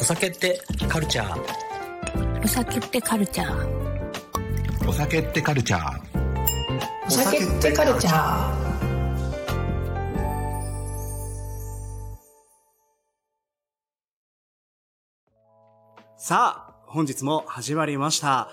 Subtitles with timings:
[0.00, 2.42] お酒ってカルチャー？
[2.42, 4.88] お酒ってカルチャー。
[4.88, 6.00] お酒ってカルチャー。
[7.06, 8.70] お酒ってカルチャー。
[16.16, 18.48] さあ、本日も始まりました。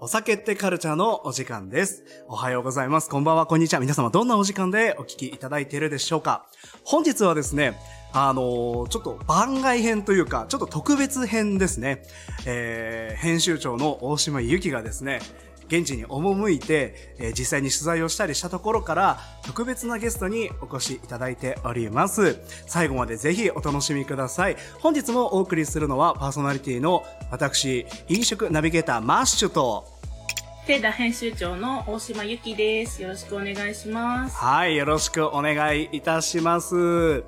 [0.00, 2.02] お酒ってカルチャーのお時間です。
[2.28, 3.10] おはようございます。
[3.10, 3.80] こんばんは、こんにちは。
[3.80, 6.46] 皆様どんなお時間でお聞きいただいているでしょうか？
[6.82, 7.78] 本日はですね、
[8.12, 12.02] あのーちょっと番外編というか、ちょっと特別編ですね。
[12.46, 15.20] えー、編集長の大島由紀がですね、
[15.68, 22.40] 現地に赴いて、えー実際に取材をしたりしたところから、特別なゲストにお越しいただいております。
[22.66, 24.56] 最後までぜひお楽しみください。
[24.80, 29.84] 本日もお送りするのはパーソナリティの私、飲食ナビゲーターマッシュと、
[30.66, 33.00] テーダ編集長の大島由紀です。
[33.02, 34.36] よろしくお願いします。
[34.36, 37.24] はい、よろしくお願いいたします。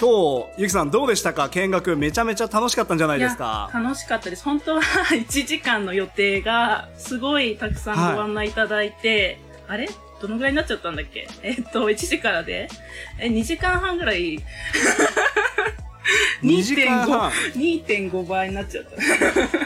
[0.00, 0.08] 今
[0.54, 1.48] 日、ゆきさんどうでしたか？
[1.48, 3.68] 見学めちゃめちゃ楽しかったんじゃないですか？
[3.74, 4.44] や楽しかったです。
[4.44, 4.80] 本当は
[5.10, 8.52] 1時間の予定がすごいたくさんご案内い。
[8.52, 9.88] ただいて、あれ？
[10.20, 11.26] どのぐらいになっちゃったんだっけ？
[11.42, 12.68] えっと、1時からで？
[13.18, 14.38] え、2時間半ぐらい
[16.42, 18.96] 2時間半2.5 2.5倍になっちゃった。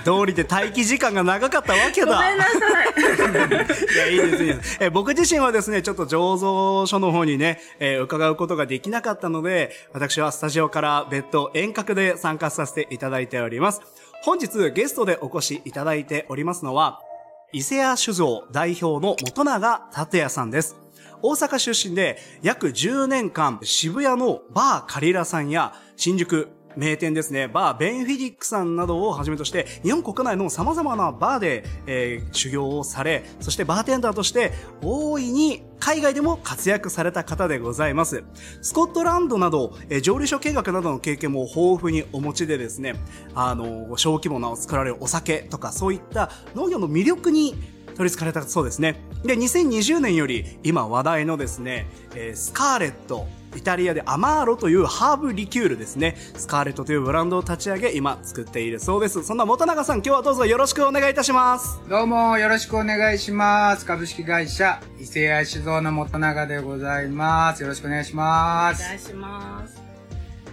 [0.00, 2.06] 通りで待機時間が長かったわけだ。
[2.06, 2.50] ごめんなさ
[2.84, 3.94] い。
[3.94, 4.78] いや、いいです、いいです。
[4.80, 13.80] えー僕自身はですね、ちょっと醸造所の方にね、えー伺うことができなかったので、私はスタジオから別途遠隔で参加させていただいております。
[14.24, 17.00] 本日ゲストでお越しいただいておりますのは、
[17.52, 20.76] 伊勢屋酒造代表の元永達也さんです。
[21.24, 25.72] 大阪出身で約10年間渋谷のバーカリラさんや
[26.02, 34.50] 新宿名店ですね、バーベンフィディックさんなどをはじめとして日本国内の様々なバーで、えー修行をされ、そしてバーテンダーとして
[34.82, 38.24] 大いに海外でも活躍された方でございます。
[38.62, 42.96] スコットランドなど、えー蒸留所見学などの経験も豊富にお持ちでですね、
[43.36, 47.54] あの、小規模な作られるお酒とかそういった農業の魅力に
[47.96, 48.96] 取り憑かれたそうですね。
[49.24, 56.16] で、2020年より今話題のですね、えースカーレット、イタリアでアマーロというハーブリキュールですね。
[56.36, 59.22] スカーレットというブランドを立ち上げ、今作っているそうです。
[59.22, 61.80] そんな元永さん、今日はどうぞよろしくお願いいたします。
[61.88, 63.84] どうもよろしくお願いします。
[63.84, 67.62] 株式会社伊勢屋酒造の元永でございます。
[67.62, 68.82] よろしくお願いします。
[68.82, 69.82] お願いします。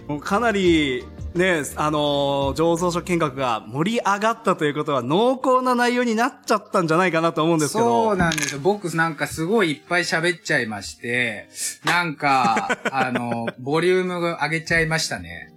[0.06, 1.04] もうかなり、
[1.34, 8.08] ね、あのー醸造所見学が盛り上がったということは濃厚な内容になっちゃったんじゃないかなと思うんですけど。
[8.08, 8.60] そうなんですよ。
[8.60, 11.48] 僕なんかすごいいっぱい喋っちゃいまして、
[11.84, 15.54] なんか、 あの、ボリューム上げちゃいましたね。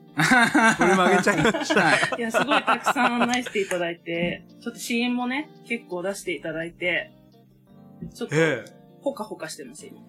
[0.77, 2.17] これも上げちゃいました。
[2.17, 7.11] いや、すごいたくさん案内していただいて、ちょっと支援もね、結構出していただいて、
[8.13, 8.71] ちょっと、ええ。
[9.01, 9.99] ほかほかしてます、今。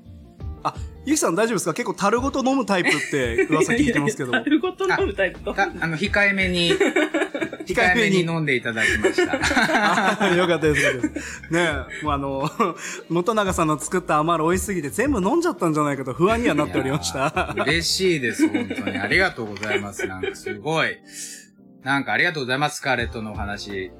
[0.65, 1.75] あ、ゆきさん大丈夫ですか？
[1.75, 4.33] 結構樽ごと飲むタイプって噂聞いてますけど。
[4.33, 5.53] 樽ごと飲むタイプと。
[5.55, 6.73] たあの、控えめに、
[7.67, 9.39] 控えめに飲んでいただきました。
[10.25, 11.43] あよかったです、よかったです。
[11.53, 11.69] ね
[12.01, 12.51] え、もうあの、
[13.11, 17.55] 元永さんの作った甘ル美味しすぎて全部飲んじゃったんじゃないかと不安にはなっておりました。
[17.67, 18.97] 嬉しいです、本当に。
[18.99, 20.07] ありがとうございます。
[20.07, 20.97] なんかすごい。
[21.83, 23.91] なんかありがとうございます、スカーレットのお話。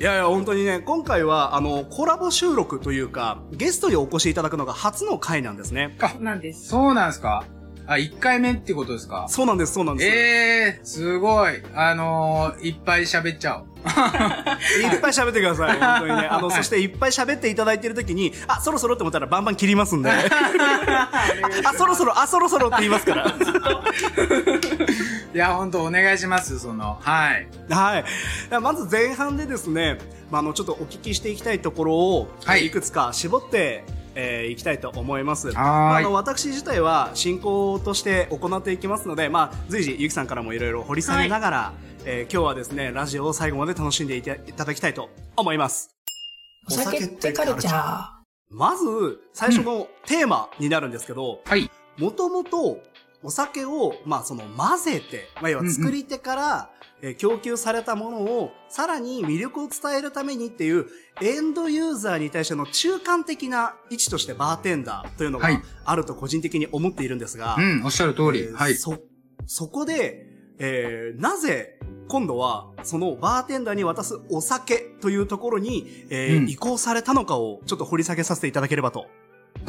[0.00, 5.98] いやいや、本当にね、今回は、あの、コラボ収録というか、ゲストにお越しいただくのが初の回なんですね。
[6.20, 6.68] なんです。
[6.68, 7.44] そうなんですか
[7.88, 9.26] あ、1回目ってことですか？
[9.28, 10.08] そうなんです、そうなんです。
[10.16, 11.54] ええー、すごい。
[11.74, 13.64] あのー、いっぱい喋っちゃおう。
[13.88, 16.28] いっぱい喋ってください、本当にね。
[16.28, 20.10] あの、 そしていっぱい喋っていただいてる時に、あ、そろそろって思ったらバンバン切りますんで。
[21.64, 23.34] あ、そろそろ、あ、そろそろって言いますから。
[25.34, 27.48] いや、ほんとお願いします、その、はい。
[27.70, 28.04] はい。
[28.60, 29.98] まず前半でですね、
[30.30, 33.84] まあ、あの、ちょっとお聞きしていきたいところを、はいいくつか絞って、
[34.14, 35.48] えーいきたいと思います。
[35.52, 35.60] ま
[35.92, 41.72] ああの、私自体は進行として行っていきますので、まあ、随時、ゆきさんからもいろいろ掘り下げながら、
[42.04, 45.90] えー今日はですね、ラジオを最後まで楽しんでいたいただきたいと思います。
[46.66, 48.04] お酒ってカルチャー。
[48.50, 51.70] まず、最初のテーマになるんですけど、はい。
[51.98, 52.78] もともと
[53.22, 56.70] お酒を、まあその混ぜて、まあ要は作り手から、
[57.02, 60.86] えー供給されたものをさらに魅力を伝えるためにっていう
[61.22, 68.40] エンドユーザーに対しての中間的な位置としてバーテンダーというのがはいあると個人的に思っているんですが、うん、おっしゃる通り。
[68.40, 68.74] えーはい。
[68.74, 68.98] そ、
[69.46, 70.26] そこで、
[70.58, 71.78] えーなぜ
[72.08, 79.06] 今度はそのバーテンダーに渡すお酒というところに、えーうん移行されたのかをちょっと掘り下げさせていただければと。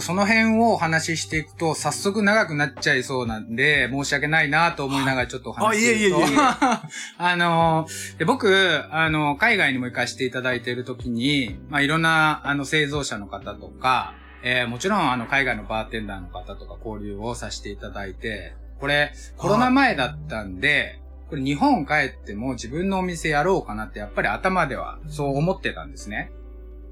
[0.01, 6.17] その辺をお話ししていくと、早速長くなっちゃいそうなんで、申し訳ないなと思いながらちょっとお話しすると。
[6.17, 6.37] あいえいえいえ
[7.17, 14.13] あのーで、僕、あの、海外にも行かせていただいているときに、まあ、いろんな、あの、製造者の方とか、
[14.43, 20.99] えーもちろん、あの、海外のバーテンダーの方とか交流をさせていただいて、これ、コロナ前だったんで、
[21.29, 26.31] これ日本帰っても自分のお店やろうかなってやっぱり頭ではそう思ってたんですね。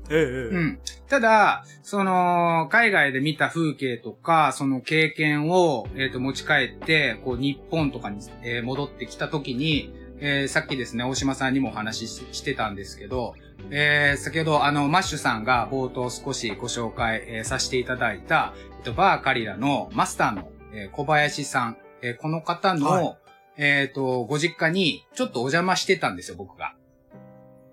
[0.09, 0.56] ええええ。
[0.56, 0.80] うん。
[1.09, 13.36] ただ、その、海外で見た風景とか、その経験を、えっ、と、持ち帰って、こう、日本とかに、えー戻ってきた時に、えーさっきですね、大島さんにもお話しししてたんですけど、
[13.69, 23.18] えー先ほど、あの、マッシュさんが冒頭少しご紹介、えーさせていただいた、えっと、バーカリラのマスターの、えー小林さん、えーこの方の、はい。
[23.59, 26.75] えっ、と、ご実家に、ちょっとお邪魔してたんですよ、僕が。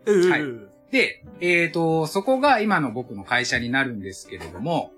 [0.06, 0.40] ええはい。
[0.40, 4.92] ええで、えっ、と、そこが今の僕の会社になるんですけれども、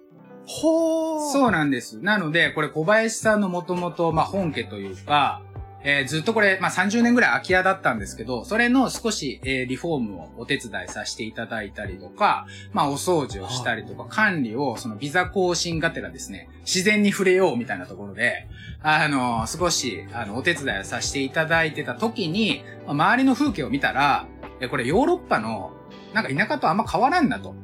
[0.44, 1.32] ほー。
[1.32, 2.00] そうなんです。
[2.00, 5.40] なので、これ小林さんのもともと、まあ、本家というか、
[5.82, 18.46] えーずっとこれ、まあ、30年ぐらい空き家だったんですけど、それの少し、えーリフォームをお手伝いさせていただいたりとか、まあ、お掃除をしたりとか、管理を、そのビザ更新がてらですね、自然に触れようみたいなところで、
[18.82, 24.26] あの、少し、あの、お手伝いをさせていただいてた時に、まあ周りの風景を見たら、
[24.60, 25.72] えこれヨーロッパの、
[26.14, 27.54] なんか田舎とあんま変わらんなと。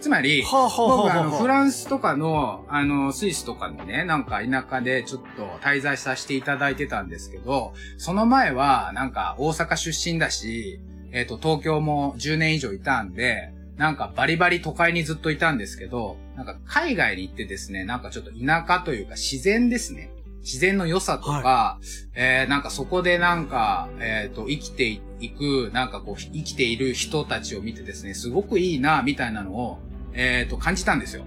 [0.00, 10.80] つまり、はあ、はあは僕、あの、フランスとかの、あの、スイスとかのね、なんか田舎でちょっと滞在させていただいてたんですけど、その前は、なんか大阪出身だし、
[11.10, 20.10] えっ、と、東京も10年以上いたんで、なんかバリバリ都会にずっといたんですけど、なんか海外に行ってですね、なんかちょっと田舎というか自然ですね。
[20.48, 21.78] 自然の良さとか、
[22.14, 29.78] えーなんかそこでなんか、えっ、と、生きていく、なんかこう、生きている人たちを見てですね、すごくいいな、みたいなのを、
[30.14, 31.24] えっ、と、感じたんですよ。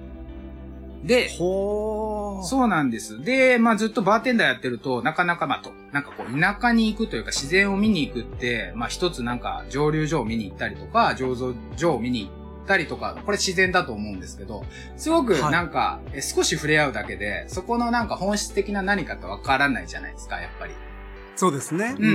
[1.03, 1.29] で。
[2.43, 3.23] そうなんです。
[3.23, 12.40] で、まあずっとバーテンダーやってると、なかなかまあと、なんかこう、田舎に行くというか自然を見に行くって、まあ一つなんか蒸留所を見に行ったりとか、醸造所を見に行
[12.71, 14.63] ったりとか、これ自然だと思うんですけど、
[14.95, 20.73] すごくはいなんか、え少し触れ合うだけで、そこのなんか本質的な何かってわからないじゃないですか、やっぱり。
[21.35, 21.95] そうですね。
[21.97, 22.13] うんうんう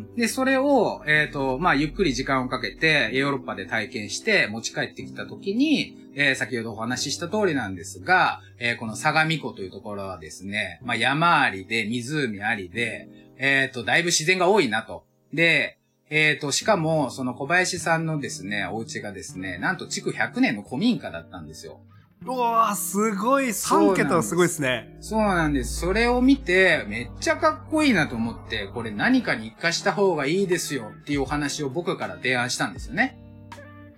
[0.00, 13.08] んで、それを、えっ、と、まあ、ゆっくり時間をかけて、ヨーロッパで体験して、持ち帰ってきたときに、えー先ほどお話しした通りなんですが、えーこの相模湖というところはですね、まあ、山ありで、湖ありで、
[13.38, 15.04] えっ、と、だいぶ自然が多いなと。
[15.32, 15.78] で、
[16.14, 21.80] えっ、と、しかも、その小林さんのですね、お家がですね、なんと築100年の古民家だったんですよ。
[22.26, 23.48] うわー、すごい。
[23.48, 24.94] 3桁はすごいですね。
[25.00, 25.80] そうなんです。
[25.80, 33.18] それを見て、めっちゃかっこいいなと思って、これ何かに活かした方がいいですよっていうお話を僕から提案したんですよね。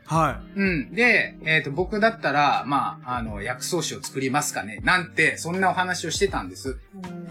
[0.06, 0.92] はうん。
[0.92, 6.78] で、えっ、と、僕だったら、まあ、あの、薬草酒を作りますかねなんて、そんなお話をしてたんです。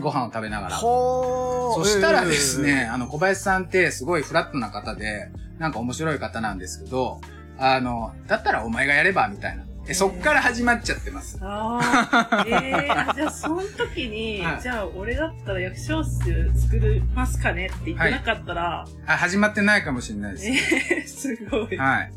[0.02, 0.72] ご飯を食べながい。
[0.72, 0.78] ら。
[0.78, 1.84] ほー。
[1.84, 5.30] そしたらですえね、あの、小林さんってすごいフラットな方で、
[5.60, 7.22] なんか面白い方なんですけど、
[7.60, 9.64] あの、だったらお前がやれば、みたいな。
[9.86, 11.38] えそっから始まっちゃってます。
[11.42, 20.48] ああ、ええあ じゃあその時に、はいじゃあ俺だったら薬草酒作りますかねって言ってなかったら、あ、始まってないかもしれないです。
[20.48, 21.78] ええすごい。
[21.78, 22.12] はい。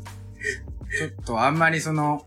[0.97, 2.25] ちょっとあんまりその、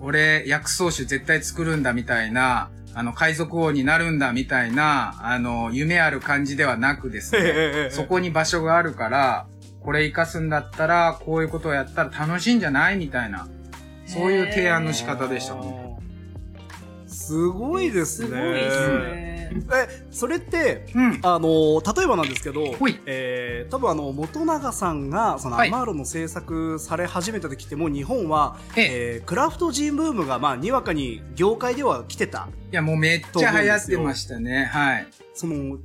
[0.00, 9.46] 俺、薬草酒絶対作るんだみたいな、あの、海賊王になるんだみたいな、あの、夢ある感じではなくですええね、ええそこに場所があるから、
[9.80, 13.48] これ活かすんだったら、こういうことをやったら楽しいんじゃないみたいな、
[14.06, 15.83] そういう提案の仕方でしたね。
[17.26, 18.28] すごいですね。
[18.28, 19.34] すごいですね。
[19.54, 21.20] え、それって、うん。
[21.22, 22.74] あの、例えばなんですけど
[23.06, 32.48] えー、多分あの、元永さんが、その、はいアマーロの制作され始めた時って、もう日本は、えええークラフトジンブームが、まあ、にわかに業界では来てた。
[32.72, 34.64] いや、もうめっちゃ流行ってましたね。
[34.64, 35.06] はい。
[35.34, 35.78] その、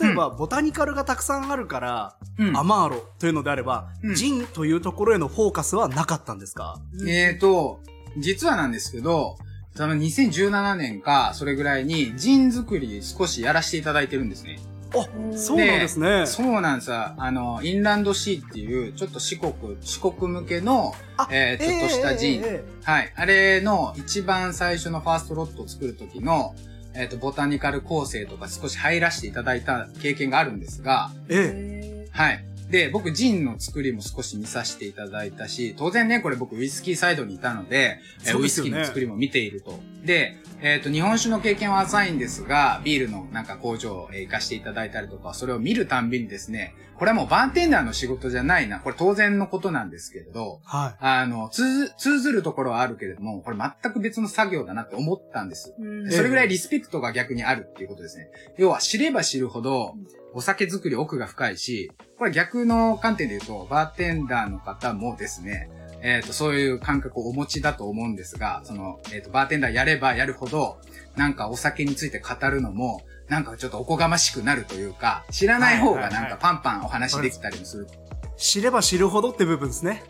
[0.00, 6.80] 例えば、ボタニカルがたくさんあるから、うんアマーロというのであれば、うんジンというところへのフォーカスはなかったんですか？
[7.06, 7.80] えーと、
[8.18, 9.36] 実はなんですけど、
[9.74, 14.58] 多分2017年か、それぐらいに、ジン作り少しやらせていただいてるんですね。
[14.94, 16.26] あ、そうなんですね。
[16.26, 16.96] そうなんですよ。
[17.16, 22.34] あの、インランドシーっていう、ちょっと四国、四国向けの、あえーちょっとしたジン。
[22.34, 23.12] ええええはい。
[23.16, 26.54] あれの一番最初のファーストロットを作る時の、
[26.94, 32.44] えっ、と、ボタニカル構成とか少し入らせていただいた経験があるんですが、ええはい。
[32.74, 39.78] で、僕、ジンの作りも少し見させていただいたし、当然ね、これ僕、ウイスキーサイドにいたので、えーウイスキーの作りも見ていると。
[40.04, 55.74] で、えっ、と、日本酒の経験は浅いんですが、ビールのなんか工場をえー行かしていただいたりとか、それを見るたんびにですね、これはもうバーテンダーの仕事じゃないな、これ当然のことなんですけれど、はあの、通ず、通ずるところはあるけれども、これ全く別の作業だなって思ったんです。
[55.78, 58.30] うんそれぐらいリスペクトが逆にあるっていうことですね。
[58.56, 59.96] 要は知れば知るほど、
[60.32, 65.68] お酒作り奥が深いし、これ逆の観点で言うと、バーテンダーの方もですね、
[66.06, 70.76] えっ、と、そういう感覚をお持ちだと思うんですが、その、えっ、と、バーテンダーやればやるほど、
[71.16, 77.88] なんかお酒について語るのも、なんかちょっとおこがましくなるというか、知らない方がなんかパンパンお話できたりもする。
[78.36, 80.04] 知れば知るほどって部分ですね。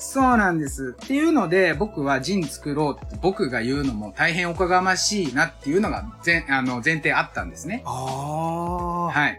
[0.00, 0.96] そうなんです。
[1.00, 7.82] っていうので、僕はジン作ろうって僕が言うのも大変おこがましいなっていうのが前、あの、前提あったんですね。
[7.84, 9.12] ああ。
[9.12, 9.38] はい。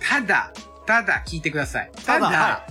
[0.00, 0.52] ただ、
[0.86, 1.90] ただ聞いてください。
[2.06, 2.66] ただ、ただは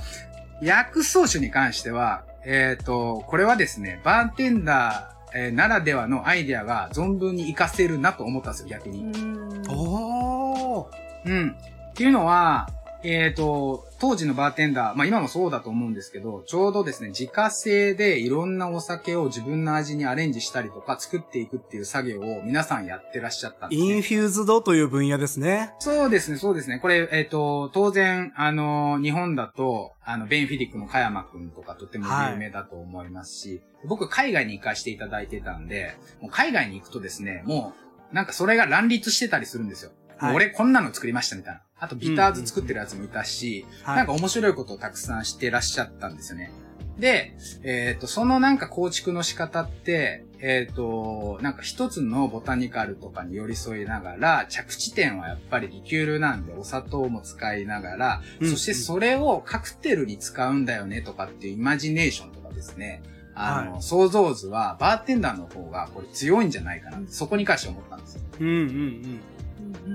[0.62, 9.04] 薬草酒に関しては、えっ、と、これはですね、バーテンダー、えーならではのアイデアが存分に活かせるなと思ったんですよ、逆に。
[9.04, 11.30] うんおー。
[11.30, 11.58] うん。
[11.92, 12.70] っていうのは、
[13.12, 23.88] えっ、と、当時のバーテンダー、まあ今もそうだと思うんですけど、ちょうどですね、自家製でいろんなお酒を自分の味にアレンジしたりとか作っていくっていう作業を皆さんやってらっしゃったんです、ね。
[23.96, 25.74] infused という分野ですね。
[25.80, 26.80] そうですね、そうですね。
[26.80, 37.74] これ、えっ、と、当然、あの、日本だと、あの、ベンフィディックの鹿山くんとかとても有名だと思いますし、僕、海外に行かせていただいてたんで、もう海外に行くとですね、も
[38.12, 39.92] う、なんかそれが乱立してたりするんですよ。
[40.18, 41.62] はい俺こんなの作りましたみたいな。
[41.80, 43.98] あと、ビターズ作ってるやつもいたし、はい。
[43.98, 46.52] なんか面白いことをたくさんしてらっしゃったんですよね。
[46.98, 63.02] で、えっ、と、そのなんか構築の仕方って、えっ、と、なんか一つのボタニカルとかに寄り添いながら、着地点はやっぱりリキュールなんでお砂糖も使いながら、うんそしてそれをカクテルに使うんだよねとかっていうイマジネーションとかですね、
[63.34, 68.22] あの、は想像図はバーテンダーの方がこれ強いんじゃないかなって、そこに関して思ったんですよ。
[68.40, 69.20] うんうん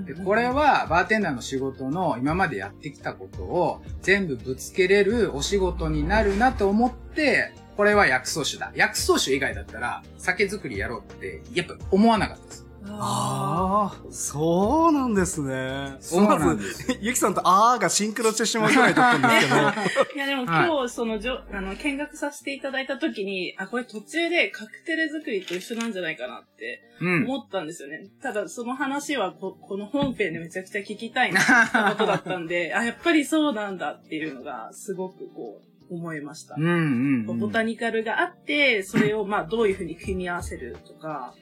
[0.05, 8.71] で、これはバーテンダーの仕事の今までやってきたことを全部ぶつけれるお仕事になるなと思って、これは薬草酒だ。
[8.75, 12.60] 薬草酒以外だったら酒造りやろうって、やっぱ思わなかったです。
[12.89, 15.95] ああ、そうなんですね。
[15.99, 20.11] そうなんまですず、ゆきさんとあーがシンクロしてしまうぐらいだったんですけど。
[20.15, 27.25] いやでもはい今日そのじょ、あの、見学させていただいたときに、あ、これ途中でカクテル作りと一緒なんじゃないかなってうん。
[27.25, 28.07] 思ったんですよね。
[28.21, 36.55] ただその話はここの本編でめちゃくちゃ聞きたいなってことだったんで、 あ、やっぱりそうなんだっていうのがすごくこう思いました。
[36.57, 37.39] うんうん、うん。
[37.39, 41.33] ボタニカルがあって、それをまあどういうふうに組み合わせるとか、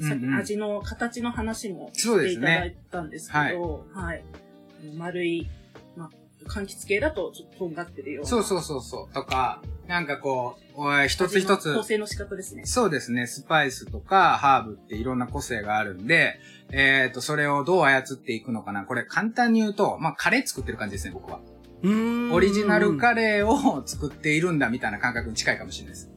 [0.00, 4.24] さっき味の形の話もそうですねしていただいたんですけど、はい、
[4.96, 5.48] 丸い、
[5.96, 6.10] まあ、
[6.46, 8.28] 柑橘系だとちょっととんがってるような。
[8.28, 9.14] そうそうそうそう。
[9.14, 12.64] とか、なんかこう、一つ一つ構、成の仕方ですね。
[12.66, 13.26] そうですね。
[13.26, 16.38] スパイスとかハーブっていろんな個性があるんで、
[16.70, 18.84] えっ、と、それをどう操っていくのかな。
[18.84, 21.40] これ簡単に言うと、まあ、カレー作ってる感じですね、僕は。
[22.32, 26.10] オリジナルカレーを作っているんだみたいな感覚に近いかもしれないです。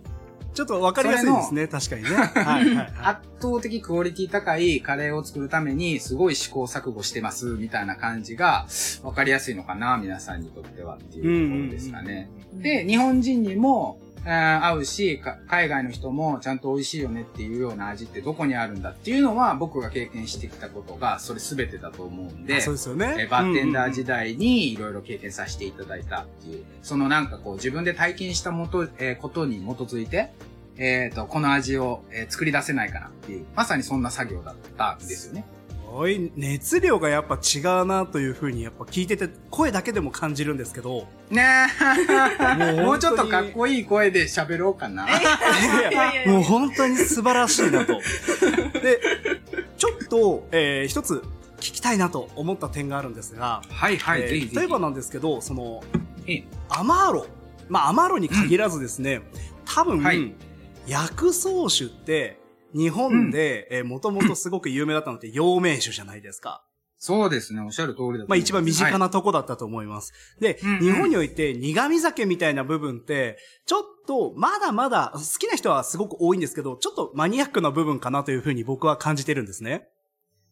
[0.59, 2.09] ちょっとわかりやすいですね、確かにね。
[2.43, 2.93] はいはいはい。
[3.01, 8.67] 圧倒的クオリティ高いカレーを作るためにすごい試行錯誤してますみたいな感じが
[9.01, 12.29] わかりやすいのかな、皆さんにとってはっていうところですかね。
[12.55, 23.15] で、日本人にも、えー合うし、か海外の人もちゃんと美味しいよねっていうような味ってどこにあるんだっていうのは僕が経験してきたことがそれ全てだと思うんで、あそうですよね。
[23.17, 24.09] えーバーテンダー時代。
[24.19, 30.31] 代にいろいろ経験させていただいたっていう、そのなんかこう自分で体験したもと、えーことに基づいて、
[30.77, 35.45] えっ、と、この味を、えー作り出せないかなっていう、まさにそんな作業だったんですよね。
[35.89, 41.07] すごい、熱量がやっぱ違うなというふうにやっぱ聞いてて、声だけでも感じるんですけど。
[41.31, 41.67] ね
[42.59, 45.07] え、もうちょっとかっこいい声で喋ろうかな。
[46.27, 47.99] もう本当に素晴らしいなと。
[48.79, 48.99] で、
[49.77, 51.23] ちょっと、えー一つ
[51.57, 54.57] 聞きたいなと思った点があるんですが、はいはい、えー。
[54.57, 55.83] 例えばなんですけど、その、
[56.27, 57.25] ええアマーロ。
[57.67, 59.21] まあ、アマーロに限らずですね、
[59.65, 60.33] 多分、はい
[60.87, 62.39] 薬草酒って、
[62.75, 66.65] 日本で、えー、もともとすごく有名だったのって、陽明酒じゃないですか。
[67.01, 68.29] そうですね、おっしゃる通りだと思います。
[68.29, 70.13] まあ一番身近はなとこだったと思います。
[70.41, 79.87] で、うんうん日本において苦味酒みたいな部分って、ちょっとまだまだ好きな人はすごく多いんですけど、ちょっとマニアックな部分かなというふうに僕は感じてるんですね。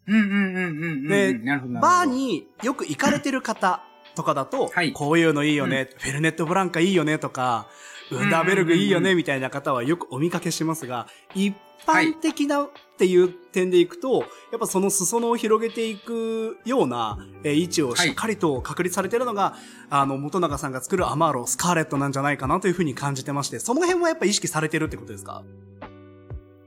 [0.07, 0.11] い。
[0.11, 1.07] うんうんうんうんうん。
[1.09, 1.33] で。
[1.81, 3.83] バーによく行かれてる方
[4.15, 7.67] とかだと、はいこういうのいいよね、フェルネットブランカいいよねとか、
[8.09, 11.53] ウンダーベルグいいよねみたいな方はよくお見かけしますが、一
[11.85, 19.55] 般的なっていう点でいくと、やっぱその裾野を広げていくような、えー位置をしっかりと確立されているのが、
[19.89, 25.43] あの、元永さんが作るアマーロ、スカーレットなんじゃないかなというふうに感じてまして、その辺はやっぱ意識されてるってことですか？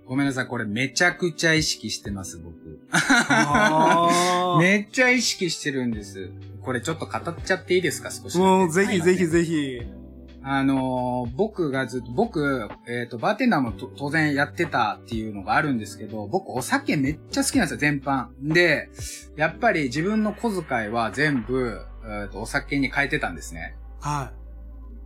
[0.07, 2.81] ごめんなさい、これめちゃくちゃ意識してます、僕。
[4.61, 6.31] めっちゃ意識してるんです。
[6.63, 8.37] これちょっと語っちゃっていいですか、少し。
[8.37, 9.81] もうぜひぜひぜひ。
[10.43, 18.29] あのー僕がずっと、僕、えっ、と、バーテンダーもと当然やってたっていうのがあるんですけど、僕お酒めっちゃ好きなんですよ、全般。
[18.43, 18.89] で、
[19.37, 23.77] やっぱり自分の小遣いは全部、えーとお酒に変えてたんですね。
[24.01, 24.33] は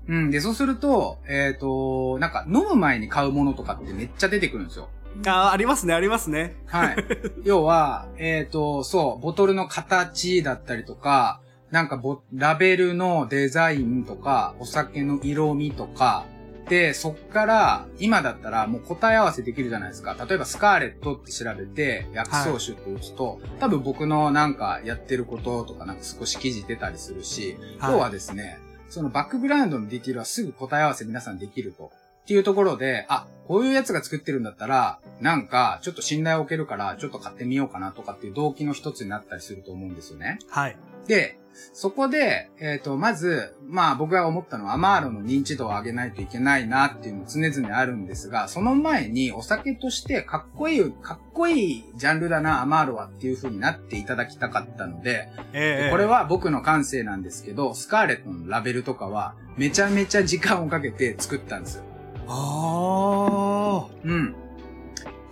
[0.09, 0.31] うん。
[0.31, 4.89] で、そうすると、えっ、と、なんか飲む前に買うものとかってめっちゃ出てくるんですよ。
[5.17, 5.29] い。
[5.29, 6.57] あーありますね、ありますね。
[6.67, 6.97] はい。
[7.45, 11.41] 要は、えっ、と、そう、ボトルの形だったりとか、
[11.75, 16.25] なんかボ、ラベルのデザインとか、お酒の色味とか、
[16.69, 20.15] で、そっから、今だったらもう答え合わせできるじゃないですか。
[20.29, 31.91] 例えば、スカーレットって調べて、薬草酒って打つと、多分僕のなんかやってることとかなんか少し記事出たりするし、はい要はですね、そのバックグラウンドのディティールはすぐ答え合わせ皆さんできると。
[32.23, 40.39] っていうところで、あ、こういうやつが作ってるんだったら、なんか、ちょっと信頼を受けるから、ちょっと買ってみようかなとかっていう動機の一つになったりすると思うんですよね。
[40.49, 40.77] はい。
[41.07, 41.37] で、
[41.73, 61.85] そこで、えっ、と、まず、まあ僕が思ったのは、アマーロの認知度を上げないといけないなっていうの常々あるんですが、その前にお酒としてかっこいい、かっこいいジャンルだな、アマーロはっていう風になっていただきたかったので、ええこれは僕の感性なんですけど、スカーレットのラベルとかは、めちゃめちゃ時間をかけて作ったんですよ。
[62.27, 64.35] あうん。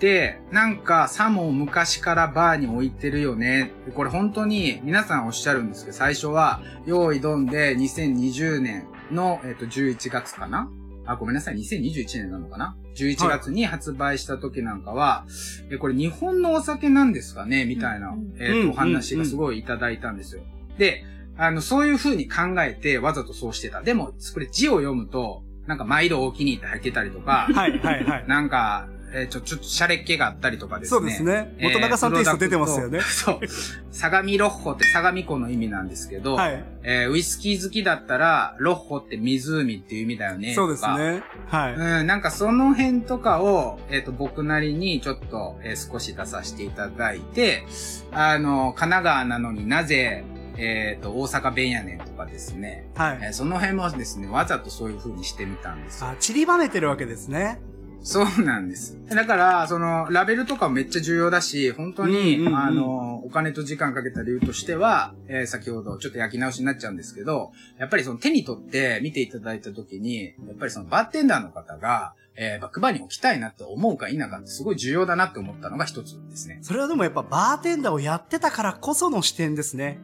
[0.02, 3.70] で、なんか、さも昔からバーに置いてるよね。
[3.86, 10.68] でこれ本当に皆さんおっしゃるんですけど、最初は、用意ドンで2020年の、えっと11月かな？
[11.06, 15.24] あ、ごめんなさい、2021年なのかな ?11 月に発売した時なんかは、
[15.70, 17.64] え、これ日本のお酒なんですかね？
[17.64, 20.42] みたいな、うんえっと、うんお話がすごいいただいたんですよ。
[20.78, 21.04] で、
[21.36, 23.82] あの、そういう風に考えてわざとそうしてた。
[23.82, 28.24] でも、これ字を読むと、なんか毎度お気に入って入ってたりとかあ。、はい、はい、はい。
[28.26, 30.98] なんか、えーちょ、ちょっとシャレっ気があったりとかですね。
[30.98, 31.54] そうですね。
[31.58, 32.98] えー元永さんテイスト出てますよね。
[33.00, 33.82] プロダクトそう。
[33.92, 36.64] 相模ロッホって相模湖の意味なんですけど、はい。
[36.82, 40.54] えーウイスキー好きだったら、ロッホって湖っていう意味だよね。
[40.54, 40.82] そうです。
[40.82, 41.22] ね。
[41.46, 41.74] はい。
[41.74, 47.64] うん、なんかその辺とかを、えっ、と、僕なりにちょっと、えー少し出させていただいて、
[48.12, 50.24] あの、神奈川なのになぜ、
[50.56, 53.18] えっ、と、大阪弁やねんとかですね、はい。
[53.22, 56.08] えーその辺もですね、わざとそういう風にしてみたんですよ。
[56.08, 57.60] あ、散りばめてるわけですね。
[58.02, 58.98] そうなんです。
[59.08, 76.58] だから、その、ラベルとかもめっちゃ重要だし、本当に、うんうんうんあの、お金と時間かけた理由としては、えー先ほどちょっと焼き直しになっちゃうんですけど、やっぱりその手に取って見ていただいたときに、やっぱりそのバーテンダーの方が、えーバックバーに置きたいなって思うか否かってすごい重要だなって思ったのが一つですね。
[76.62, 80.00] それはでもやっぱバーテンダーをやってたからこその視点ですね。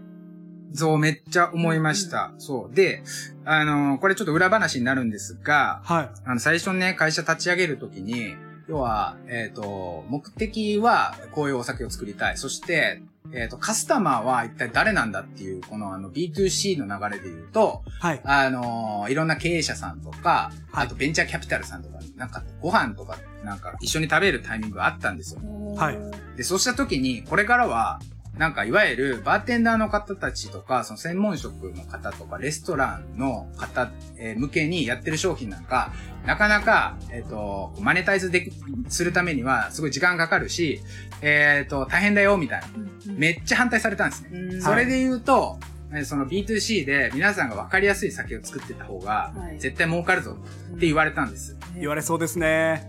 [0.74, 2.32] そう、めっちゃ思いました。
[2.38, 2.74] そう。
[2.74, 3.02] で、
[3.44, 6.10] あの、これちょっと裏話になるんですが、はい。
[6.24, 8.36] あの、最初ね、会社立ち上げるときに、
[8.68, 12.36] 要は、えっ、と、目的は、こういうお酒を作りたい。
[12.36, 13.02] そして、
[13.32, 18.20] えっ、と、カスタマーは一体誰なんだっていう、このあの、B2C の流れで言うと、はい。
[18.24, 25.40] あのいろんな経営者さんとか、はいあとベンチャーキャピタルさんとか、なんか、ご飯とか、なんか、一緒に食べるタイミングがあったんですよ。
[25.76, 25.98] はい
[26.36, 28.00] で、そうした時に、これからは、
[28.38, 35.92] なんか、いわゆる、バーテンダーの方たちとか、その専門職の方とか、レストランの方、えー向けにやってる商品なんか、
[36.24, 38.52] なかなか、えっ、と、マネタイズでき、
[38.88, 40.80] するためには、すごい時間かかるし、
[41.20, 42.68] えっ、と、大変だよ、みたいな。
[43.12, 44.30] めっちゃ反対されたんですね。
[44.32, 45.58] うんそれで言うと、
[45.90, 50.36] えーその B2C で皆さんが分かりやすい酒を作ってた方がは、い絶対儲かるぞ
[50.76, 51.56] って言われたんです。
[51.76, 52.86] 言われそうですね。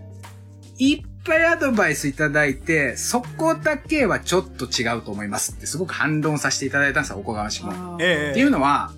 [0.78, 7.96] いっぱいアドバイスいただいて、そこだけはちょっと違うと思いますってすごく反論させていただいたんですよ、おこがましも。
[7.96, 8.92] っええていうのは、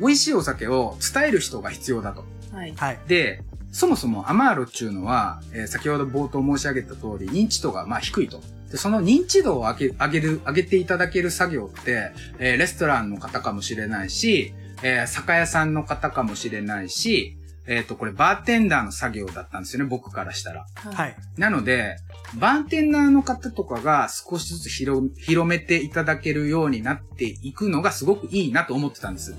[0.00, 2.24] 美味しいお酒を伝える人が必要だと。
[2.52, 2.74] はい。
[2.76, 2.98] はい。
[3.06, 8.40] で、そもそもアマーロっていうのは、えー先ほど冒頭申し上げた通り、認知度がまあ低いと。
[8.70, 20.66] で、その認知度を上げ上げる、上げていただける作業って、えーレストランの方かもしれないし、えー酒屋さんの方かもしれないし、えっ、と、これバーテンダーの作業だったんですよね、僕からしたら。
[20.74, 21.16] はい。
[21.36, 21.96] なので、
[22.38, 29.34] バーテンダーの方とかが少しずつ広広めていただけるようになっていくのがすごくいいなと思ってたんです。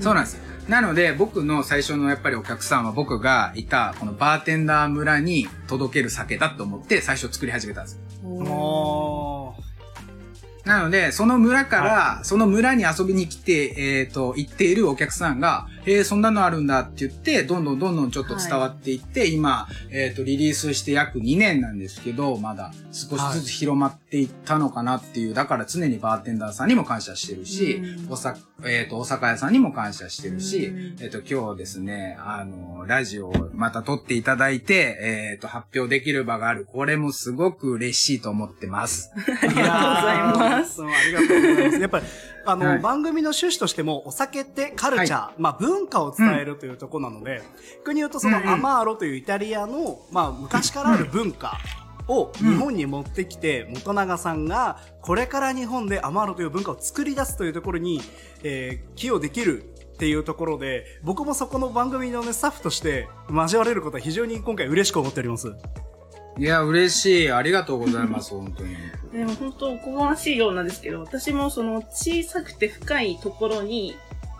[0.00, 0.40] そうなんです。
[0.68, 8.00] なので、僕の最初のやっぱりお客さんは僕がいたこのバーテンダー村に届ける酒だと思って最初作り始めたんです。
[8.22, 9.56] も
[10.64, 36.64] なので、その村から、その村に遊びに来て、えっ、と、行っているお客さんが、へえ、そんなのあるんだって言って、どんどんどんどんちょっと伝わっていって、今、えっ、と、リリースして約2年なんですけど、まだ少しずつ広まっていったのかなっていう、だから常にバーテンダーさんにも感謝してるし、おさ、えっ、と、お酒屋さんにも感謝してるし、えっ、と、今日ですね、あの、ラジオをまた撮っていただいて、えっ、と、発表できる場がある。
[36.64, 39.10] これもすごく嬉しいと思ってます。
[39.16, 39.20] う。
[39.42, 40.82] ありがとうございます。
[40.82, 41.80] ありがとうございます。
[41.80, 42.04] やっぱり、
[42.44, 42.78] あの、はい。
[42.78, 47.42] 番組の趣旨としても、お酒ってカルチャー、まあ文化を伝えるというところなので、
[47.78, 48.48] 逆に言うとそのうんうん。
[48.50, 51.58] アマーロというイタリアの、まあ昔からある文化
[52.08, 58.00] を日本に持ってきて、元永さんがこれから日本でアマーロという文化を作り出すというところに、
[58.42, 65.54] えー寄与できるっていうところで、僕もそこの番組のね、スタッフとして交われることは非常に今回嬉しく思っております。
[66.38, 67.32] いや、嬉しい。
[67.32, 68.76] ありがとうございます、本当に。
[69.12, 73.96] でも本当おこがましいようなんですけど、私もその小さくて深いところに、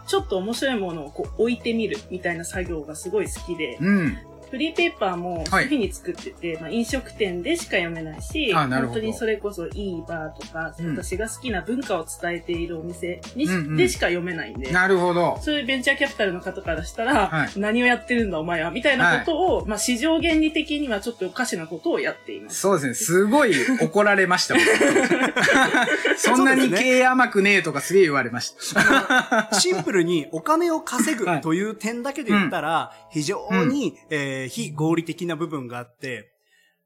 [0.07, 4.19] ちょっと面白いものをこう置いてみるみたいな作業がすごい好きで、うん。
[4.53, 15.39] フリーペーパーもそういうふうに作ってて、まあ、飲食店でしか読めないし、あなるほど本当にそれこそいいバーとか、うん私が好きな文化を伝えているお店にし、うんうんでしか読めないんで、なるほど。
[15.41, 22.61] そういうベンチャーキャピタルの方からしたら、はい何をやってるんだお前は、みたいなことを、まあ市場原理的にはちょっとおかしなことをやっています。
[22.61, 22.95] そうですね。
[22.95, 24.55] すごい怒られました。
[24.55, 24.67] 僕
[26.19, 29.49] そんなに経営甘くねえとかすげえ言われました。
[29.59, 36.27] シンプルにお金を稼ぐはいという点だけで言ったら、非常に、えー非合理的な部分があって、はい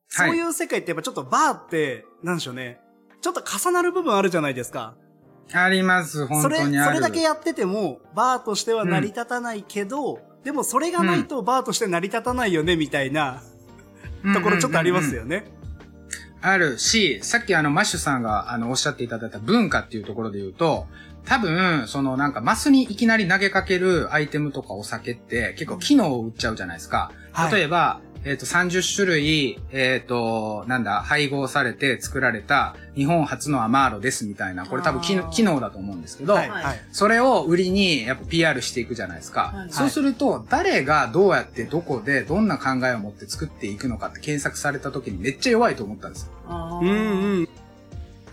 [0.08, 2.78] そういう世界ってやっぱちょっとバーって、なんでしょうね。
[3.20, 4.94] ちょっと重なる部分あるじゃないですか。
[5.52, 6.94] あります、本それ、そ当にある。
[6.94, 13.42] れだけやってても、バーとしては成り立たないけど、でもそれがないとバーとして成り立たないよね、みたいな
[14.32, 15.44] ところちょっとありますよね。
[16.40, 20.86] あるし、さっきあの、マッシュさんがあの、おっしゃっていただいた文化っていうところで言うと、
[21.26, 27.12] 多分、そのなんかマスにいきなり投げかけるアイテムとかお酒って結構機能を売っちゃうじゃないですか。
[27.32, 36.50] はい例えば、えっ、と、30種類、えっ、と、なんだ、配合されて作られた日本初のアマーロですみたいな、これ多分機能だと思うんですけど、はい。
[36.90, 39.52] それを売りにやっぱ PR していくじゃないですか。
[39.54, 46.32] はいそうすると、誰がどうやってどこでどんな考えを持って作っていくのかって検索された時にめっちゃ弱いと思ったんですよ。
[46.82, 46.92] うんう
[47.42, 47.48] ん。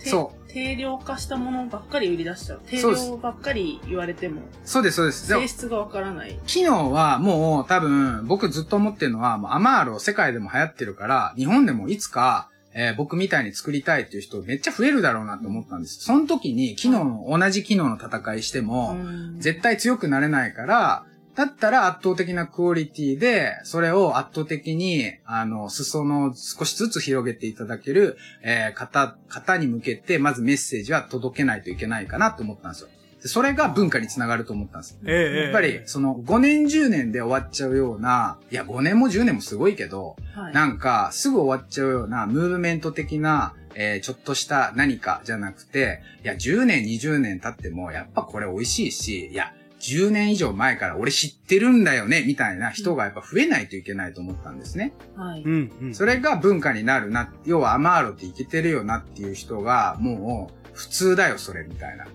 [0.03, 2.61] てそ定量化したものばっかり売り出しちゃう。
[2.67, 5.27] 定量ばっかり言われても、そうです、そうです。
[5.27, 6.37] 性質がわからない。
[6.45, 16.01] 機能はもう多分僕ずっと思ってるのはもうアマーロ世界でも流行ってるから日本でもいつか、えー僕みたいに作りたいっていう人めっちゃ増えるだろうなと思ったんです。
[16.01, 32.89] その時に機能の、同じ機能の戦いしても、うん絶対強くなれないから、だったら圧倒的なクオリティで、それを圧倒的に、あの、裾の少しずつ広げていただける、えー方、方に向けて、まずメッセージは届けないといけないかなと思ったんですよ。
[33.23, 34.99] でそれが文化につながると思ったんです。
[35.05, 40.53] ええやっぱり、その5年10年で終わっちゃうような、いや5年も10年もすごいけど、はい。
[40.53, 54.93] なんかすぐ終わっちゃうようなムーブメント的な、えーちょっとした何かじゃなくて、いや10年20年経ってもやっぱこれ美味しいし、いや10年以上前から俺知ってるんだよね、みたいな人がやっぱ増えないといけないと思ったんですね。
[55.17, 55.43] はい。
[55.43, 55.93] うんうん。
[55.93, 62.05] それが文化になるな、要はアマーロっていけてるよなっていう人が、もう普通だよそれみたいな。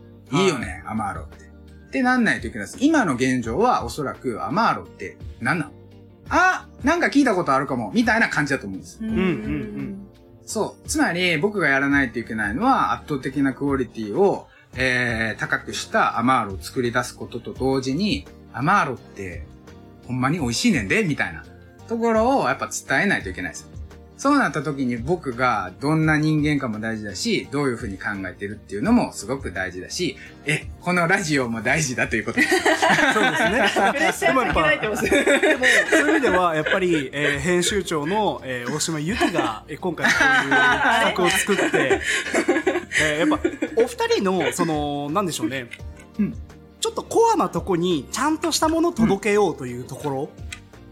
[0.40, 1.44] いいよね、アマーロって。
[1.88, 2.78] ってなんないといけないです。
[2.80, 5.72] 今の現状はおそらくアマーロって何なの？
[6.30, 8.98] あ、なんか聞いたことあるかも、みたいな感じだと思うんです。
[9.02, 10.06] うんうんうん
[10.44, 10.88] そう。
[10.88, 19.44] つまり僕がやらないといけないのは圧倒的なクオリティを、えー、高くしたアマーロを作り出すことと同時に、アマーロって
[20.06, 21.44] ほんまに美味しいねんで、みたいな
[21.88, 23.70] ところをやっぱ伝えないといけないです。
[24.18, 32.58] そうなった時に僕がどんな人間かも大事だし、どういうふうに考えてるっていうのもすごく大事だし、え、このラジオも大事だということです。
[33.14, 33.50] そうですね。
[33.50, 33.68] プレッ
[34.12, 35.04] シャーかけられてます。
[35.04, 35.10] で
[35.56, 42.00] も、そういう意味では、やっぱり、えー編集長の、えー大島由紀が、えー今回こういう企画を作って、
[43.00, 43.40] えーやっぱ、
[43.82, 43.88] お二
[44.20, 45.68] 人の、その、なんでしょうね。
[46.18, 46.34] うん
[46.80, 50.28] ちょっとコアなとこに、ちゃんとしたものを届けようというところ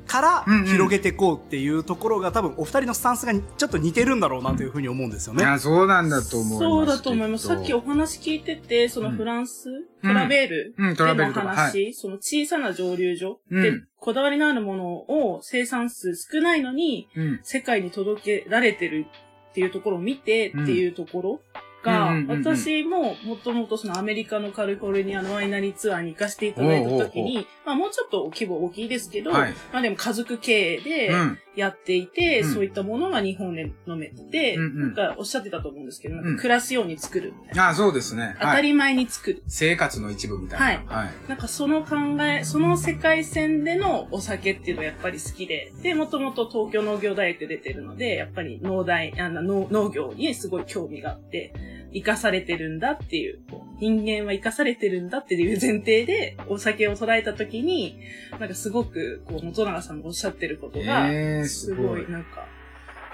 [0.08, 5.44] からうんうん広げていこうっていうところが、多分、お二人のスタンスがちょっと似てるんだろうなというふうに思うんですよね。
[5.44, 6.58] いや、そうなんだと思います。
[6.58, 7.46] そうだと思います。
[7.46, 17.40] さっきお話聞いてて、そのフランス、うんトラベールうんトラベでのルとか話、その小さな蒸留所でうんこだわりのあるものを生産数少ないのに、うん。
[17.44, 19.06] 世界に届けられてる
[19.50, 21.40] っていうところを見てっていうところ
[21.86, 31.38] が、うんうんうんうん私ももともとそのアメリカのカリフォルニアのワイナリーツアーに行かせていただいた時おうおうに、まあもうちょっと規模大きいですけど、はいまあでも家族経営でうん。
[31.56, 37.68] やっていて、うんそういったものが日本で飲めて、うんうんなんかおっしゃってたと思うんですけど、なんかうん暮らすように作るみたいな。
[37.70, 38.22] あ、そうですね。
[38.22, 38.34] はい。
[38.40, 39.42] 当たり前に作る。
[39.48, 40.66] 生活の一部みたいな。
[40.66, 41.28] はいはい。
[41.28, 51.54] なんかその考え、その世界線でのお酒っていうのがやっぱり好きで、で、もともと東京農業大学出てるので、やっぱり農大、あの農農業にすごい興味があって、
[51.92, 53.40] 生かされてるんだっていう、
[53.80, 57.98] 人間は生かされてるんだっていう前提でお酒を捉えたときに、
[58.38, 62.08] なんかすごく、こう、元永さんがおっしゃってることが、えー、すすごい。
[62.10, 62.46] なんか、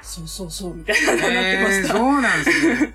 [0.03, 1.95] そうそうそう、みたいななってまえー、した。
[1.95, 2.95] そうなんですね。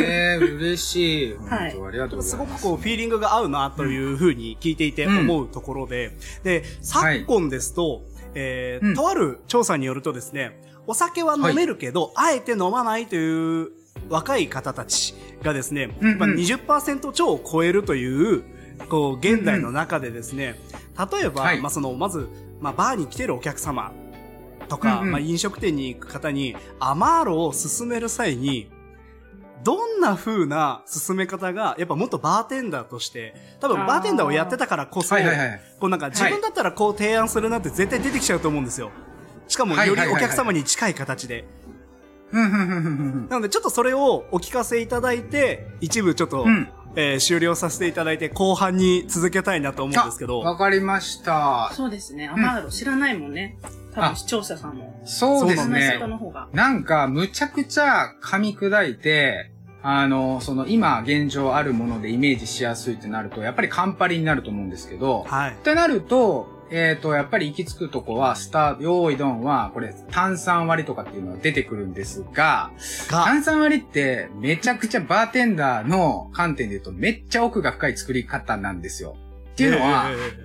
[0.00, 1.34] えー、嬉しい。
[1.34, 2.30] 本当、はいありがとうございます。
[2.30, 6.12] すごくこう、フィーリングが合うなというふうに聞いていて思うところで、
[6.44, 8.02] で、昨今ですと、
[8.36, 13.70] えーうんとある調査によるとですね、お酒は飲めるけど、あえて飲まないという
[14.08, 18.44] 若い方たちがですね、うんうんまあ、20%超を超えるという、
[18.88, 20.58] こう、現代の中でですね、
[21.12, 22.28] 例えば、はいまあ、その、まず、
[22.60, 23.92] まあ、バーに来てるお客様
[24.68, 28.70] とか、うんうんまあ、飲食店に行く方に、アマーロを勧める際に、
[29.62, 35.60] どんな風な進め方が、やっぱもっとバーテンダーとして、多分バーテンダーをやってたからこそ、はいはいはい。
[35.80, 38.90] こうなんか自分だったらこう提案するなって絶対出てきちゃうと思うんですよ。
[39.48, 41.40] しかもよりお客様に近い形で。
[41.40, 41.63] うん、うん、うん、うん
[42.34, 46.68] なのでちょっとそれをお聞かせいただいて、一部ちょっと、うん。
[46.96, 50.40] えー終了させていただいて、後半に続けたいなと思うんですけあど。
[50.40, 51.72] わかりました。
[51.74, 52.28] そうですね。
[52.28, 53.58] アマーロ知らないもんね。
[53.94, 55.00] 多分視聴者さんも。
[55.04, 56.00] そうですね。
[56.52, 59.50] なんか、むちゃくちゃ噛み砕いて、
[59.82, 65.54] あの、その今現状あるものでイメージしやすいってなると、やっぱりカンパリになると思うんですけど、はいっ。
[65.56, 72.72] てなると、えっ、と、やっぱり行き着くとこは、スター、用意ドンは、これ、炭酸割りとかっていうのが出てくるんですが、
[73.08, 79.16] が、炭酸割りって、めちゃくちゃバーテンダーの観点で言うと、めっちゃ奥が深い作り方なんですよ。
[79.52, 80.44] っていうのは、えー。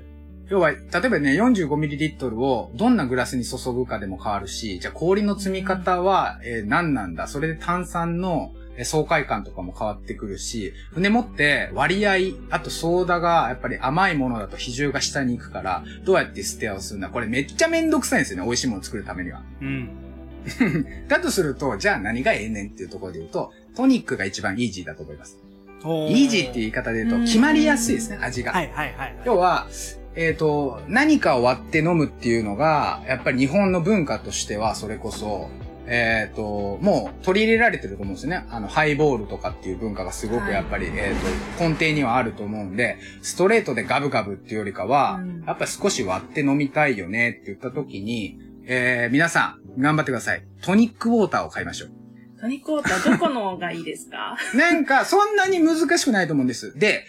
[0.49, 7.27] 要は、例えばね、45ml をどんなグラスに注ぐかでも変わるし、じゃあ氷の積み方は、えー何なんだ？
[7.27, 12.15] それで炭酸のえー爽快感とかも変わってくるし、船もって割合、
[12.49, 17.09] あとソーダがやっぱり甘いものだと比重が下に行くから、どうやって捨て合わすんだ？
[17.09, 19.41] これめっちゃめんどくさいんですよね、美味しいものを作るためには。
[19.61, 19.89] うん。
[21.07, 25.37] だとすると、じゃあ何がええねんっていうところで言うと、トニックが一番イージーだと思います。
[25.81, 28.51] イージーっていう言い方で言うと、決まりやすいですね、味が。
[28.51, 29.15] はいはいはい。
[29.25, 29.67] 要は、
[30.15, 35.49] えっ、と、何かを割って飲むっていうのが、やっぱり日本の文化としては、それこそ、
[35.91, 38.45] えっ、と、もう取り入れられてると思うんですよね。
[38.49, 50.43] あの、ハイボールとかっていう文化がすごくやっぱり、えっ、と、根底にはあると思うんで、ストレートでガブガブっていうよりかは、うんやっぱ少し割って飲みたいよねって言った時に、えー、皆さん、頑張ってください。
[50.62, 51.89] トニックウォーターを買いましょう。
[52.39, 54.38] トニックウォーターどこのがいいですか？
[54.56, 56.78] なんか、そんなに難しくないと思うんです。
[56.78, 57.04] で、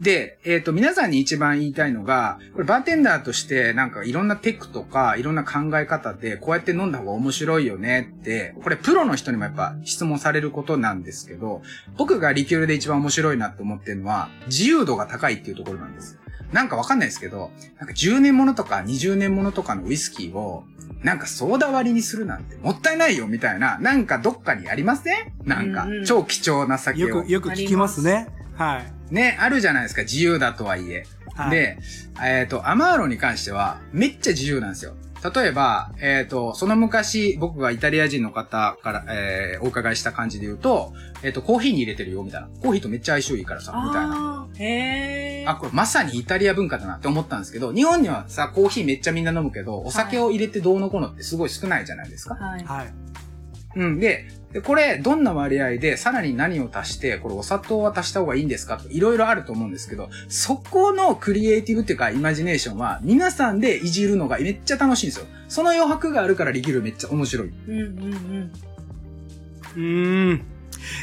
[0.00, 11.62] で、えっ、と、皆さんに一番言いたいのが、これバーテンダーとして、なんかいろんなテクとか、いろんな考え方で、こうやって飲んだ方が面白いよねって、これプロの人にもやっぱ質問されることなんですけど、
[11.96, 16.18] 僕がリキュールで一番面白いなって思ってるのは、自由度が高いっていうところなんです。
[16.52, 20.64] なんかわかんないですけど、なんか10年ものとか20年ものとかのウイスキーを、
[21.02, 25.32] なんかソーダ割りにするなんてもったいないよみたいな、なんかどっかにありません？
[25.44, 27.08] なんか超貴重な酒を。
[27.08, 28.28] よく、よく聞きますね。
[28.54, 29.01] はい。
[29.12, 31.04] ね、あるじゃないですか、自由だとはいえ。
[31.34, 31.78] はい、で、
[32.22, 34.94] えっ、と、アマーロに関しては、めっちゃ自由なんですよ。
[35.34, 42.48] 例えば、えっ、と、その昔、僕がイタリア人の方から、えーお伺いした感じで言うと、えっ、と、コーヒーに入れてるよ、みたいな。
[42.60, 44.48] コーヒーとめっちゃ相性いいからさ、みたいな。
[44.58, 45.50] へー。
[45.50, 52.34] あ、これまさにイタリア文化だなって思ったんですけど、日本にはさ、コーヒーめっちゃみんな飲むけど、お酒を入れてどうのこうのってすごい少ないじゃないですか。
[52.34, 52.64] はい。
[52.64, 52.94] はい。
[53.76, 54.00] うん。
[54.00, 58.76] で、でこれ、どんな割合で、さらに何を足して、これお砂糖は足した方がいいんですか？
[58.76, 65.26] とか、いろいろあると思うんですけど、そこのクリエイティブっていうか、イマジネーションは、皆さんでいじるのがめっちゃ楽しいんですよ。
[65.48, 67.48] その余白があるからリキュールめっちゃ面白い。
[67.48, 68.52] うんうんうん。
[69.74, 70.42] うーん。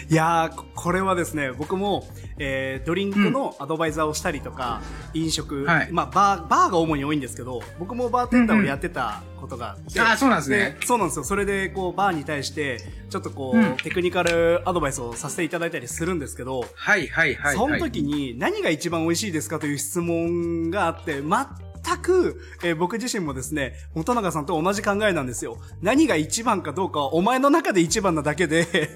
[0.09, 4.81] いやー、ここれはですね、僕も、えー、ドリンクのアドバイザーをしたりとか、
[5.13, 10.77] 飲食、はいまあ、バー、バーが主に多いんですけど、僕もバーテンダーをやってたことがあって、ああ、そうなんですね。
[10.79, 11.23] でそうなんですよ。
[11.23, 17.55] それで、こう、バーに対して、ちょっとこう、うんテクニカルアドバイスをさせていただいたりするんですけど、はいはいはい、はい。
[17.55, 25.57] その時に何が一番美味しいですかという質問があって、全く、えー僕自身もですね、元永さんと同じ考えなんですよ。
[25.81, 28.89] 何が一番かどうかはお前の中で一番なだけで、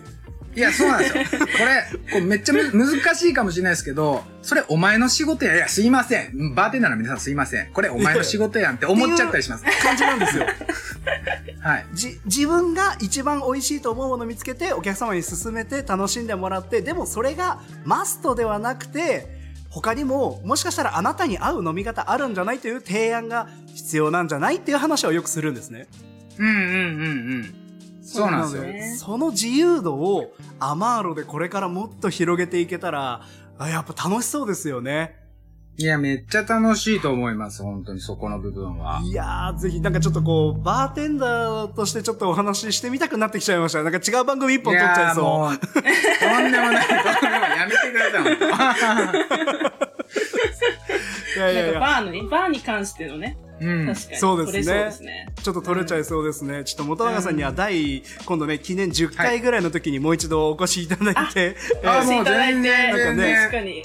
[0.56, 1.42] いや、そうなんですよ。
[1.42, 5.56] これ、こうめっちゃむ難しいかもしれないですけど、それお前の仕事や。
[5.56, 6.54] いや、すいません。
[6.56, 7.72] バーテンダーの皆さんすいません。
[7.72, 9.66] これお前の仕事やんって思っちゃったりします。
[9.82, 10.46] 感じなんですよ。
[11.62, 11.86] はい。
[11.94, 25.88] じ、自分が一番美味しいと思うものを見つけて、お客様に勧めて楽しんでもらって、でもそれがマストではなくて、他にも、もしかしたらあなたに合う飲み方あるんじゃないという提案が必要なんじゃないっていう話をよくするんですね。
[26.38, 26.66] うんうんうんう
[27.40, 27.63] ん。
[28.04, 28.64] そうなんですよ。
[28.64, 33.22] ねその自由度をアマーロでこれからもっと広げていけたら、
[33.58, 35.24] あやっぱ楽しそうですよね。
[35.76, 37.64] いや、めっちゃ楽しいと思います。
[37.64, 39.02] 本当にそこの部分は。
[39.04, 43.82] いやー、ぜひ、なんかちょっとこう、バーテンダーとしてちょっとお話ししてみたくなってきちゃいました。
[43.82, 45.24] なんか違う番組一本撮っちゃいそう。
[45.24, 46.88] もう、 とんでもない。
[46.88, 47.58] とんでもない。
[47.58, 49.14] やめてください、本
[51.36, 53.88] いやいやいや、バーのね、バーに関してのね、当うん。
[53.88, 54.18] 確かに。
[54.18, 55.28] そうですねすね。
[55.42, 56.64] ちょっと取れちゃいそうですね。
[56.64, 63.80] ちょっと元永さんには第、今度ね、記念10回ぐらいの時にもう一度お越しいただいて、 えーあもうしていただいて、全然全然確かに。
[63.80, 63.84] い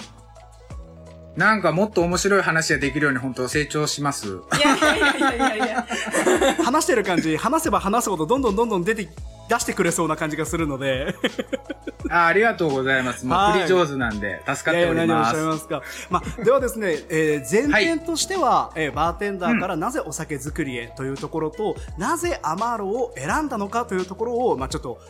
[1.37, 4.27] なんかもっと面白い話ができるように本当成長します。
[4.61, 5.87] やいやいやいやいや。
[6.65, 9.09] 話してる感じ、話せば話すほどどんどんどんどん出て
[9.49, 11.15] 出してくれそうな感じがするので。
[12.11, 13.27] あありがとうございます。
[13.27, 15.37] もうはい振り上手なんで、助かっておりいやいやます。
[15.37, 15.83] 何をおっしゃいますか。
[16.11, 25.01] まあ、ではですね、えー前編としては、えーバーテンダーからなぜお酒作りへというところと、なぜアマーロを選んだのかというところを、まあ、ちょっと、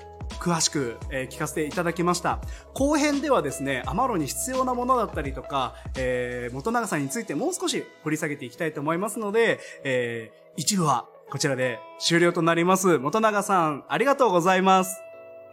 [0.40, 2.40] 詳しく、えー聞かせていただきました。
[2.74, 12.98] 後編ではですね、アマーロに必要なものだったりとか、えー元永さんについてもう少し掘り下げていきたいと思いますので、えー一部はこちらで終了となります。
[12.98, 15.02] 元永さん、ありがとうございます。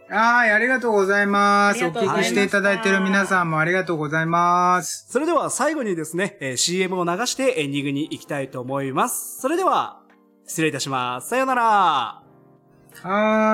[0.08, 1.84] はい、ありがとうございます。
[1.84, 5.06] お聞きしていただいている皆さんもありがとうございます。
[5.10, 9.40] それでは最後にですね、えー CM を流してエンディングに行きたいと思います。
[9.40, 10.00] それでは、
[10.46, 11.28] 失礼いたします。
[11.28, 11.62] さようなら。
[11.62, 12.22] は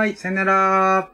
[0.04, 1.11] ーい、さよなら。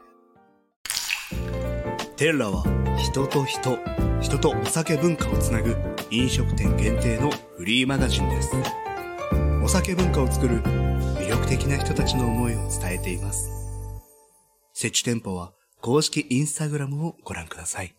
[2.16, 2.64] テッラは
[2.98, 3.78] 人と人、
[4.20, 5.76] 人とお酒文化をつなぐ
[6.10, 8.56] 飲食店限定のフリーマガジンです。
[9.62, 10.60] お酒文化を作る
[11.28, 13.50] 魅力的な人たちの思いを伝えています。
[14.72, 17.94] 設置店舗は公式インスタグラムをご覧ください。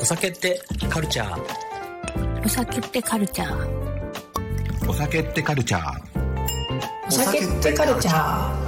[0.00, 2.44] お酒ってカルチャー？
[2.44, 4.90] お酒ってカルチャー。
[4.90, 6.00] お酒ってカルチャー？
[7.06, 8.67] お酒ってカルチャー